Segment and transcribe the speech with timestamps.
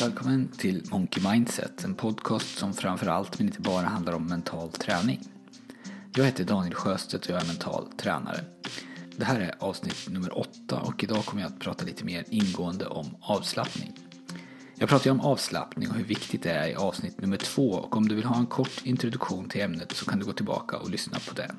[0.00, 5.20] Välkommen till Monkey Mindset, en podcast som framförallt men inte bara handlar om mental träning.
[6.14, 8.44] Jag heter Daniel Sjöstedt och jag är mental tränare.
[9.16, 12.86] Det här är avsnitt nummer åtta och idag kommer jag att prata lite mer ingående
[12.86, 13.92] om avslappning.
[14.74, 17.96] Jag pratar ju om avslappning och hur viktigt det är i avsnitt nummer två och
[17.96, 20.90] om du vill ha en kort introduktion till ämnet så kan du gå tillbaka och
[20.90, 21.50] lyssna på det.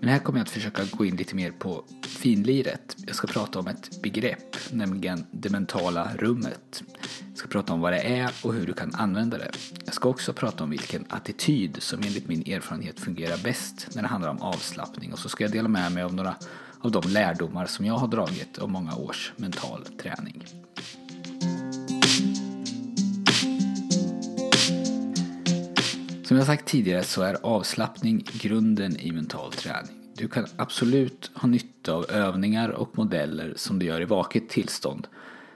[0.00, 2.96] Men här kommer jag att försöka gå in lite mer på finliret.
[3.06, 6.82] Jag ska prata om ett begrepp, nämligen det mentala rummet.
[7.28, 9.50] Jag ska prata om vad det är och hur du kan använda det.
[9.84, 14.08] Jag ska också prata om vilken attityd som enligt min erfarenhet fungerar bäst när det
[14.08, 16.34] handlar om avslappning och så ska jag dela med mig av några
[16.80, 20.44] av de lärdomar som jag har dragit av många års mental träning.
[26.28, 30.12] Som jag sagt tidigare så är avslappning grunden i mental träning.
[30.14, 35.06] Du kan absolut ha nytta av övningar och modeller som du gör i vaket tillstånd.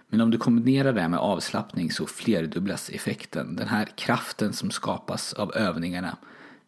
[0.09, 3.57] Men om du kombinerar det med avslappning så flerdubblas effekten.
[3.57, 6.17] Den här kraften som skapas av övningarna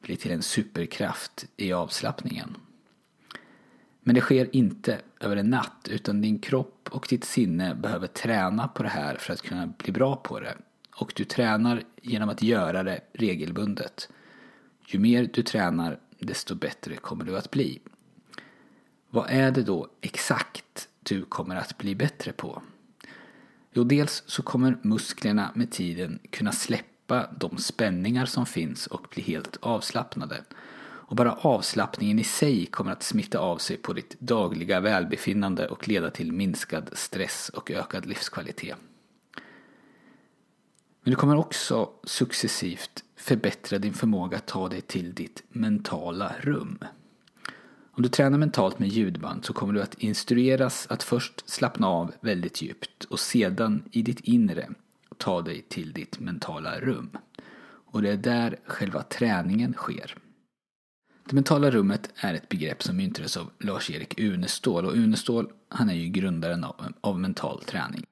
[0.02, 2.56] blir till en superkraft i avslappningen.
[4.00, 8.68] Men det sker inte över en natt utan din kropp och ditt sinne behöver träna
[8.68, 10.54] på det här för att kunna bli bra på det.
[10.96, 14.08] Och du tränar genom att göra det regelbundet.
[14.86, 17.80] Ju mer du tränar desto bättre kommer du att bli.
[19.10, 22.62] Vad är det då exakt du kommer att bli bättre på?
[23.72, 29.22] Jo, dels så kommer musklerna med tiden kunna släppa de spänningar som finns och bli
[29.22, 30.44] helt avslappnade.
[31.06, 35.88] Och bara avslappningen i sig kommer att smitta av sig på ditt dagliga välbefinnande och
[35.88, 38.76] leda till minskad stress och ökad livskvalitet.
[41.04, 46.78] Men du kommer också successivt förbättra din förmåga att ta dig till ditt mentala rum.
[47.90, 52.12] Om du tränar mentalt med ljudband så kommer du att instrueras att först slappna av
[52.20, 54.68] väldigt djupt och sedan i ditt inre
[55.18, 57.10] ta dig till ditt mentala rum.
[57.64, 60.16] Och det är där själva träningen sker.
[61.28, 65.94] Det mentala rummet är ett begrepp som myntades av Lars-Erik Unestål och Unestål han är
[65.94, 68.04] ju grundaren av, av mental träning.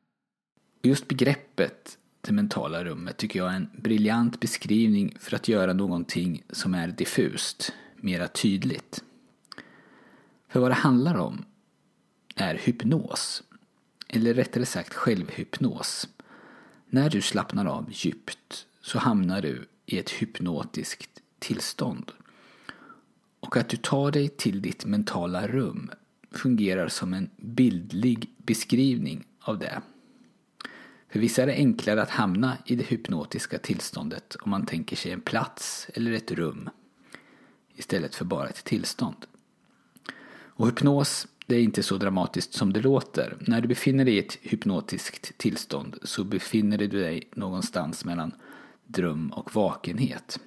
[0.81, 5.73] Och just begreppet det mentala rummet tycker jag är en briljant beskrivning för att göra
[5.73, 9.05] någonting som är diffust mera tydligt.
[10.49, 11.45] För vad det handlar om
[12.35, 13.43] är hypnos.
[14.09, 16.09] Eller rättare sagt självhypnos.
[16.87, 22.13] När du slappnar av djupt så hamnar du i ett hypnotiskt tillstånd.
[23.41, 25.91] Och att du tar dig till ditt mentala rum
[26.31, 29.83] fungerar som en bildlig beskrivning av det.
[31.13, 35.13] För vissa är det enklare att hamna i det hypnotiska tillståndet om man tänker sig
[35.13, 36.71] en plats eller ett rum
[37.75, 39.27] istället för bara ett tillstånd.
[40.33, 43.37] Och hypnos, det är inte så dramatiskt som det låter.
[43.41, 48.33] När du befinner dig i ett hypnotiskt tillstånd så befinner du dig någonstans mellan
[48.87, 50.41] dröm och vakenhet.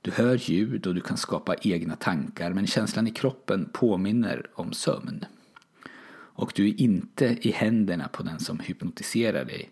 [0.00, 4.72] Du hör ljud och du kan skapa egna tankar men känslan i kroppen påminner om
[4.72, 5.24] sömn.
[6.34, 9.70] Och du är inte i händerna på den som hypnotiserar dig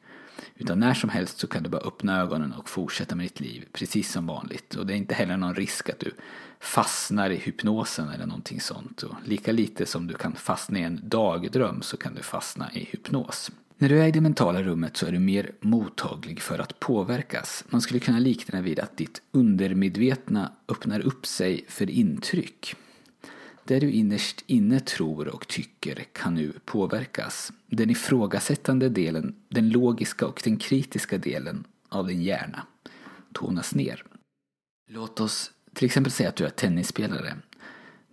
[0.57, 3.65] utan när som helst så kan du bara öppna ögonen och fortsätta med ditt liv
[3.73, 4.75] precis som vanligt.
[4.75, 6.13] Och det är inte heller någon risk att du
[6.61, 9.03] fastnar i hypnosen eller någonting sånt.
[9.03, 12.79] Och lika lite som du kan fastna i en dagdröm så kan du fastna i
[12.79, 13.51] hypnos.
[13.79, 17.65] När du är i det mentala rummet så är du mer mottaglig för att påverkas.
[17.69, 22.75] Man skulle kunna likna det vid att ditt undermedvetna öppnar upp sig för intryck.
[23.71, 27.53] Det du innerst inne tror och tycker kan nu påverkas.
[27.67, 32.67] Den ifrågasättande delen, den logiska och den kritiska delen av din hjärna
[33.33, 34.05] tonas ner.
[34.89, 37.37] Låt oss till exempel säga att du är tennisspelare.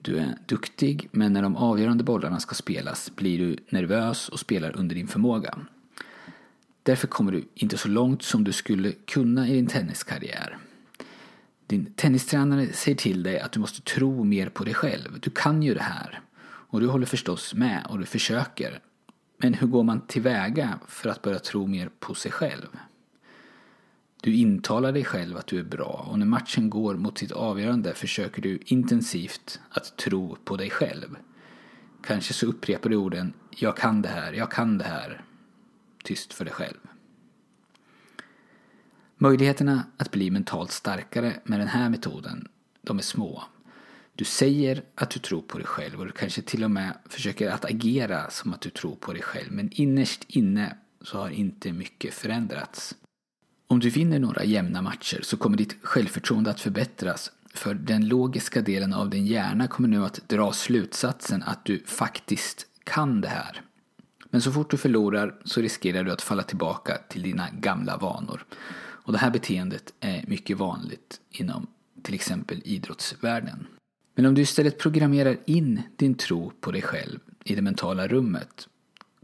[0.01, 4.78] Du är duktig men när de avgörande bollarna ska spelas blir du nervös och spelar
[4.78, 5.59] under din förmåga.
[6.84, 10.57] Därför kommer du inte så långt som du skulle kunna i din tenniskarriär.
[11.67, 15.19] Din tennistränare säger till dig att du måste tro mer på dig själv.
[15.19, 16.22] Du kan ju det här.
[16.44, 18.80] Och du håller förstås med och du försöker.
[19.38, 22.68] Men hur går man tillväga för att börja tro mer på sig själv?
[24.21, 27.94] Du intalar dig själv att du är bra och när matchen går mot sitt avgörande
[27.94, 31.18] försöker du intensivt att tro på dig själv.
[32.03, 35.24] Kanske så upprepar du orden ”Jag kan det här, jag kan det här”
[36.03, 36.77] tyst för dig själv.
[39.19, 42.48] Möjligheterna att bli mentalt starkare med den här metoden,
[42.81, 43.44] de är små.
[44.16, 47.52] Du säger att du tror på dig själv och du kanske till och med försöker
[47.52, 51.72] att agera som att du tror på dig själv men innerst inne så har inte
[51.72, 52.96] mycket förändrats.
[53.68, 58.62] Om du vinner några jämna matcher så kommer ditt självförtroende att förbättras för den logiska
[58.62, 63.62] delen av din hjärna kommer nu att dra slutsatsen att du faktiskt kan det här.
[64.30, 68.46] Men så fort du förlorar så riskerar du att falla tillbaka till dina gamla vanor.
[69.07, 71.68] Och det här beteendet är mycket vanligt inom
[72.01, 73.68] till exempel idrottsvärlden.
[74.15, 78.68] Men om du istället programmerar in din tro på dig själv i det mentala rummet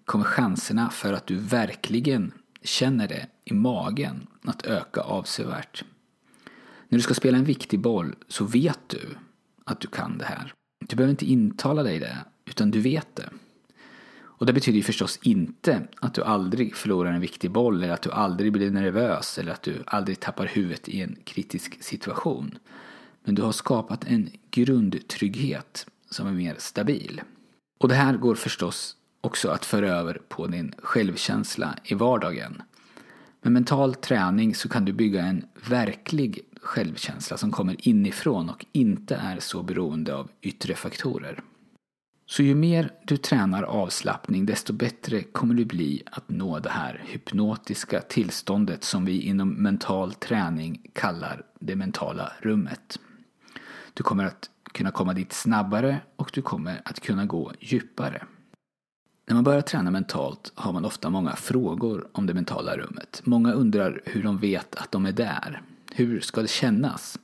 [0.05, 2.31] kommer chanserna för att du verkligen
[2.61, 5.83] känner det i magen att öka avsevärt.
[6.89, 9.15] När du ska spela en viktig boll så vet du
[9.63, 10.53] att du kan det här.
[10.87, 13.29] Du behöver inte intala dig det, utan du vet det.
[14.43, 18.01] Och det betyder ju förstås inte att du aldrig förlorar en viktig boll eller att
[18.01, 22.57] du aldrig blir nervös eller att du aldrig tappar huvudet i en kritisk situation.
[23.23, 27.21] Men du har skapat en grundtrygghet som är mer stabil.
[27.79, 32.61] Och det här går förstås också att föra över på din självkänsla i vardagen.
[33.41, 39.15] Med mental träning så kan du bygga en verklig självkänsla som kommer inifrån och inte
[39.15, 41.43] är så beroende av yttre faktorer.
[42.33, 47.03] Så ju mer du tränar avslappning desto bättre kommer du bli att nå det här
[47.07, 52.99] hypnotiska tillståndet som vi inom mental träning kallar det mentala rummet.
[53.93, 58.25] Du kommer att kunna komma dit snabbare och du kommer att kunna gå djupare.
[59.27, 63.21] När man börjar träna mentalt har man ofta många frågor om det mentala rummet.
[63.23, 65.61] Många undrar hur de vet att de är där.
[65.91, 67.19] Hur ska det kännas?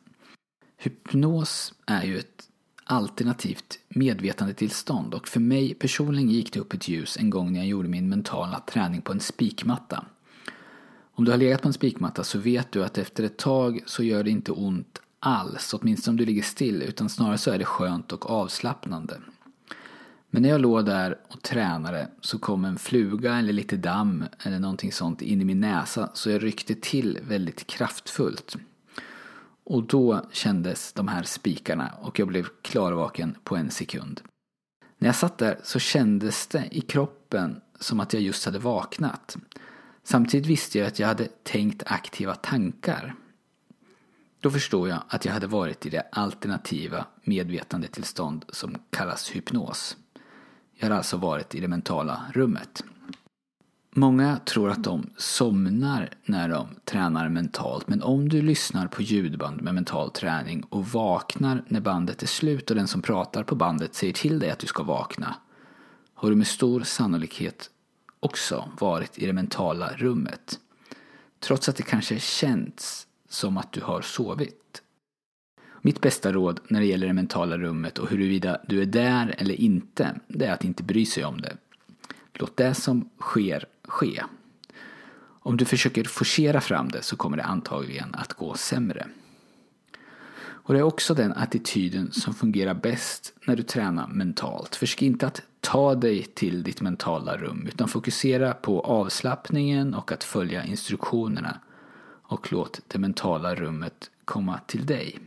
[0.78, 2.49] Hypnos är ju ett
[2.90, 7.68] alternativt medvetandetillstånd och för mig personligen gick det upp ett ljus en gång när jag
[7.68, 10.06] gjorde min mentala träning på en spikmatta.
[11.14, 14.04] Om du har legat på en spikmatta så vet du att efter ett tag så
[14.04, 17.66] gör det inte ont alls, åtminstone om du ligger still, utan snarare så är det
[17.66, 19.18] skönt och avslappnande.
[20.30, 24.60] Men när jag låg där och tränade så kom en fluga eller lite damm eller
[24.60, 28.58] någonting sånt in i min näsa så jag ryckte till väldigt kraftfullt.
[29.70, 34.22] Och då kändes de här spikarna och jag blev klarvaken på en sekund.
[34.98, 39.38] När jag satt där så kändes det i kroppen som att jag just hade vaknat.
[40.04, 43.16] Samtidigt visste jag att jag hade tänkt aktiva tankar.
[44.40, 49.98] Då förstår jag att jag hade varit i det alternativa medvetandetillstånd som kallas hypnos.
[50.76, 52.84] Jag har alltså varit i det mentala rummet.
[53.92, 59.62] Många tror att de somnar när de tränar mentalt men om du lyssnar på ljudband
[59.62, 63.96] med mental träning och vaknar när bandet är slut och den som pratar på bandet
[63.96, 65.36] säger till dig att du ska vakna
[66.14, 67.70] har du med stor sannolikhet
[68.20, 70.60] också varit i det mentala rummet.
[71.40, 74.82] Trots att det kanske känns som att du har sovit.
[75.82, 79.62] Mitt bästa råd när det gäller det mentala rummet och huruvida du är där eller
[79.62, 81.58] inte, det är att inte bry sig om det.
[82.40, 84.24] Låt det som sker ske.
[85.22, 89.08] Om du försöker forcera fram det så kommer det antagligen att gå sämre.
[90.40, 94.76] Och det är också den attityden som fungerar bäst när du tränar mentalt.
[94.76, 100.24] Försök inte att ta dig till ditt mentala rum utan fokusera på avslappningen och att
[100.24, 101.60] följa instruktionerna
[102.24, 105.20] och låt det mentala rummet komma till dig.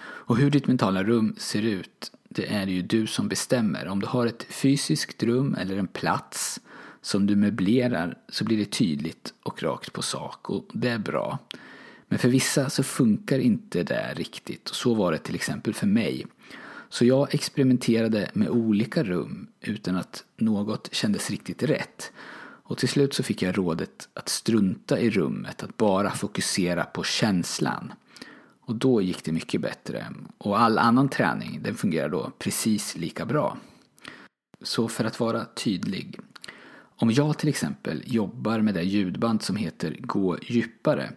[0.00, 3.88] Och hur ditt mentala rum ser ut, det är ju du som bestämmer.
[3.88, 6.60] Om du har ett fysiskt rum eller en plats
[7.00, 11.38] som du möblerar så blir det tydligt och rakt på sak och det är bra.
[12.08, 15.86] Men för vissa så funkar inte det riktigt och så var det till exempel för
[15.86, 16.26] mig.
[16.88, 22.12] Så jag experimenterade med olika rum utan att något kändes riktigt rätt.
[22.62, 27.02] Och till slut så fick jag rådet att strunta i rummet, att bara fokusera på
[27.02, 27.92] känslan.
[28.70, 30.06] Och då gick det mycket bättre.
[30.38, 33.58] Och all annan träning, den fungerar då precis lika bra.
[34.62, 36.20] Så för att vara tydlig.
[36.80, 41.12] Om jag till exempel jobbar med det ljudband som heter Gå djupare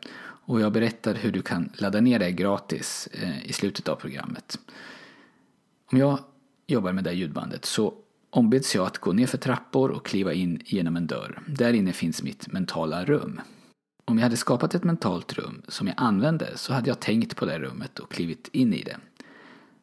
[0.46, 4.60] och jag berättar hur du kan ladda ner det gratis eh, i slutet av programmet.
[5.92, 6.20] Om jag
[6.68, 7.94] jobbar med det ljudbandet så
[8.30, 11.42] ombeds jag att gå ner för trappor och kliva in genom en dörr.
[11.48, 13.42] Där inne finns mitt mentala rum.
[14.06, 17.46] Om jag hade skapat ett mentalt rum som jag använde så hade jag tänkt på
[17.46, 18.98] det rummet och klivit in i det.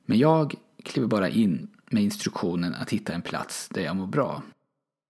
[0.06, 4.42] Men jag kliver bara in med instruktionen att hitta en plats där jag mår bra.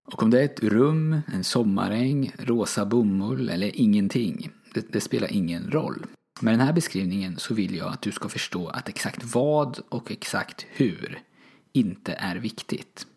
[0.07, 5.33] Och om det är ett rum, en sommaräng, rosa bomull eller ingenting, det, det, spelar
[5.33, 6.05] ingen roll.
[6.41, 10.11] Med den här beskrivningen så vill jag att du ska förstå att exakt vad och
[10.11, 11.19] exakt hur
[11.73, 13.07] inte är viktigt.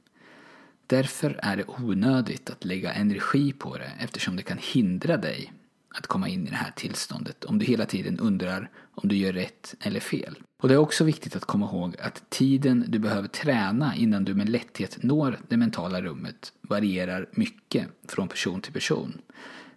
[0.86, 5.52] Därför är det onödigt att lägga energi på det eftersom det kan hindra dig
[5.94, 9.32] att komma in i det här tillståndet om du hela tiden undrar om du gör
[9.32, 10.38] rätt eller fel.
[10.62, 14.34] Och det är också viktigt att komma ihåg att tiden du behöver träna innan du
[14.34, 19.20] med lätthet når det mentala rummet varierar mycket från person till person.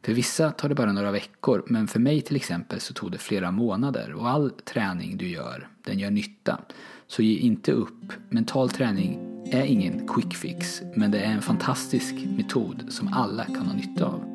[0.04, 3.18] För vissa tar det bara några veckor, men för mig till exempel så tog det
[3.18, 6.60] flera månader och all träning du gör, den gör nytta.
[7.08, 8.14] Så ge inte upp.
[8.30, 9.20] Mental träning
[9.52, 14.06] är ingen quick fix, men det är en fantastisk metod som alla kan ha nytta
[14.06, 14.27] av.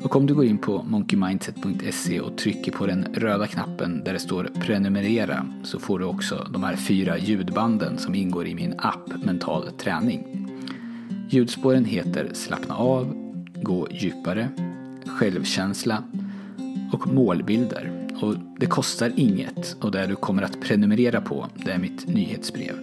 [0.05, 4.19] och om du går in på monkeymindset.se och trycker på den röda knappen där det
[4.19, 9.23] står prenumerera så får du också de här fyra ljudbanden som ingår i min app
[9.23, 10.47] Mental träning.
[11.29, 13.13] Ljudspåren heter Slappna av,
[13.61, 14.49] Gå djupare,
[15.05, 16.03] Självkänsla
[16.95, 18.09] och Målbilder.
[18.21, 22.75] Och det kostar inget och det du kommer att prenumerera på det är mitt nyhetsbrev.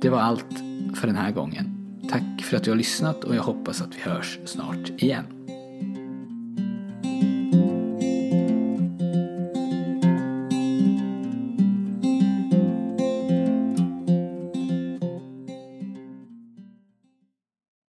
[0.00, 0.54] Det var allt
[0.94, 1.76] för den här gången.
[2.10, 5.24] Tack för att du har lyssnat och jag hoppas att vi hörs snart igen.